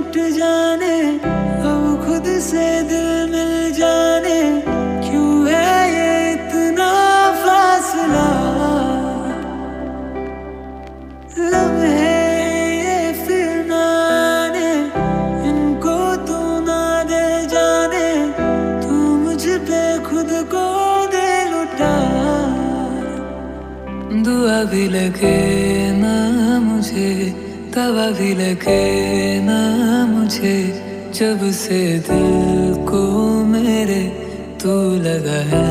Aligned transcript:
मिट 0.00 0.16
जाने 0.32 0.96
अब 1.68 1.82
खुद 2.04 2.26
से 2.40 2.66
दिल 2.88 3.08
मिल 3.32 3.52
जाने, 3.78 4.38
क्यों 5.04 5.32
है 5.48 5.72
ये 5.92 6.12
इतना 6.32 6.88
फासला? 7.40 8.28
लम्हे 11.52 12.14
ये 12.76 13.12
फिर 13.26 13.50
ना 13.66 13.82
आने 14.28 14.72
इनको 15.50 15.98
तू 16.30 16.38
ना 16.68 16.80
दे 17.12 17.26
जाने, 17.52 18.08
तू 18.80 18.96
मुझ 19.24 19.42
पे 19.68 19.82
खुद 20.08 20.32
को 20.54 20.64
दे 21.12 21.28
लुटा। 21.52 21.92
दुआ 24.24 24.58
भी 24.72 24.88
लगे 24.96 25.38
ना 26.00 26.16
मुझे 26.70 27.12
दवा 27.74 28.10
भी 28.10 28.34
लगे 28.34 29.40
ना 29.40 29.60
मुझे, 30.06 30.56
जब 31.14 31.50
से 31.50 31.98
दिल 31.98 32.74
को 32.84 33.02
मेरे 33.44 34.02
तू 34.62 34.72
लगा 34.96 35.40
है। 35.52 35.68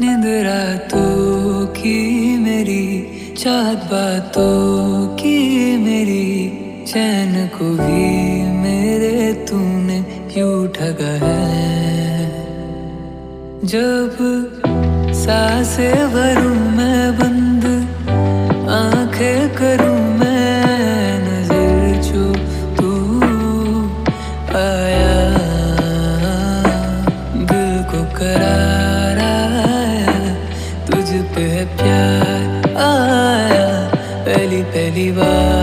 नींद 0.00 0.26
रातों 0.46 1.66
की 1.66 1.98
मेरी, 2.38 2.86
चाहत 3.38 3.78
बातों 3.78 5.06
की 5.16 5.38
मेरी, 5.76 6.48
चैन 6.88 7.46
को 7.48 7.64
भी 7.64 8.42
मेरे 8.58 9.32
तूने 9.32 9.98
यूँ 10.38 10.68
ठगा 10.68 11.12
है। 11.26 12.28
जब 13.64 14.16
साँसें 15.14 16.08
भरूं 16.08 16.67
तुझ 30.86 31.08
पे 31.34 31.64
प्यार 31.64 32.76
आया। 32.84 33.68
पहली 34.26 34.62
पहली 34.74 35.10
बार 35.12 35.57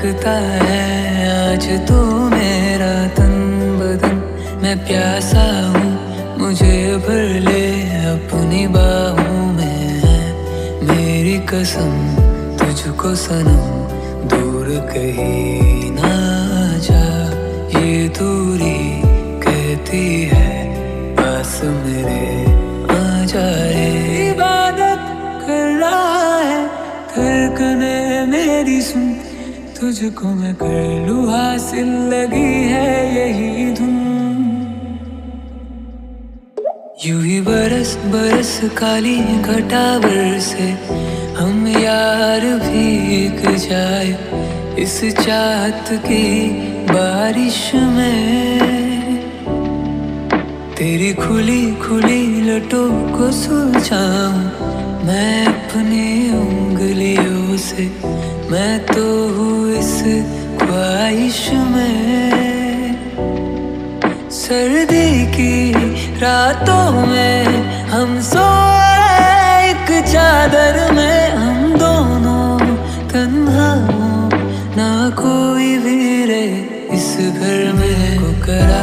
महकता 0.00 0.32
है, 0.64 1.52
आज 1.52 1.66
तो 1.88 1.96
मेरा 2.30 2.92
तन 3.16 3.32
बदन 3.80 4.16
मैं 4.62 4.76
प्यासा 4.86 5.44
हूँ, 5.72 6.38
मुझे 6.38 6.96
भर 7.04 7.24
ले 7.44 7.66
अपनी 8.08 8.66
बाहों 8.72 9.44
में 9.52 10.88
मेरी 10.88 11.36
कसम, 11.52 11.92
तुझको 12.56 13.14
सनम, 13.24 13.68
दूर 14.28 14.68
कहीं 14.88 15.90
ना 15.92 16.12
जा। 16.80 17.04
ये 17.76 18.08
दूरी 18.18 18.80
कहती 19.44 20.04
है, 20.32 20.50
पास 21.16 21.60
मेरे 21.84 22.26
आ 22.90 23.24
जाए 23.32 23.88
इबादत 24.30 25.04
कर 25.44 25.66
रहा 25.80 26.38
है 26.40 26.62
धड़कने 27.12 27.96
मेरी 28.32 28.80
सुन। 28.82 29.12
तुझको 29.80 30.28
मैं 30.28 30.54
कर 30.54 31.06
लू, 31.06 31.14
हासिल 31.26 31.88
लगी 32.08 32.50
है 32.70 32.88
यही 33.14 33.72
धुन। 33.74 33.96
यूँ 37.06 37.22
ही 37.22 37.40
बरस 37.40 37.94
बरस 38.06 38.52
काली 38.78 39.16
घटावर 39.16 40.38
से 40.40 40.68
हम 41.38 41.66
यार 41.68 42.44
भीग 42.60 43.40
जाए 43.58 44.10
इस 44.82 45.00
चाहत 45.16 45.88
की 46.04 46.26
बारिश 46.92 47.60
में। 47.74 48.20
तेरी 50.76 51.12
खुली 51.14 51.62
खुली 51.80 52.24
लटों 52.42 52.88
को 53.16 53.30
सुलझाऊं, 53.34 54.44
मैं 55.06 55.46
अपनी 55.46 56.08
उंगलियों 56.38 57.56
से, 57.58 57.90
मैं 58.50 58.78
तो 58.86 59.04
हूँ 59.34 59.49
इस 60.00 60.58
ख्वाहिश 60.60 61.40
में। 61.52 62.96
सर्दी 64.32 65.10
की 65.26 65.72
रातों 66.20 67.06
में 67.06 67.44
हम 67.90 68.20
सोए 68.20 69.68
एक 69.70 69.88
चादर 70.06 70.78
में 70.92 71.30
हम 71.32 71.74
दोनों 71.78 72.58
तन्हा 73.12 73.70
ना 74.76 74.90
कोई 75.20 75.76
भी 75.78 76.24
रे 76.24 76.44
इस 76.92 77.10
घर 77.32 77.72
में। 77.72 78.18
को 78.20 78.32
करा 78.46 78.79